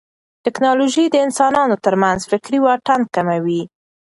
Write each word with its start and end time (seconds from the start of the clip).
ټیکنالوژي 0.43 1.05
د 1.09 1.15
انسانانو 1.25 1.75
ترمنځ 1.85 2.19
فکري 2.31 2.59
واټن 2.61 3.01
کموي. 3.15 3.61